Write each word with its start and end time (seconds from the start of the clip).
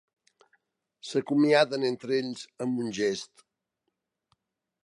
S'acomiaden 1.09 1.85
entre 1.91 2.17
ells 2.23 2.49
amb 2.67 2.83
un 2.87 2.91
gest. 3.01 3.47